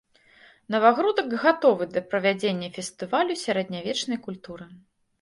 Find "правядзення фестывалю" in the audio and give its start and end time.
2.15-3.39